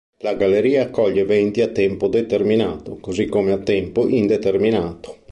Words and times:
La 0.21 0.33
galleria 0.33 0.81
accoglie 0.81 1.21
eventi 1.21 1.61
a 1.61 1.67
tempo 1.67 2.07
determinato, 2.07 2.97
così 2.99 3.27
come 3.27 3.51
a 3.51 3.59
tempo 3.59 4.07
indeterminato. 4.07 5.17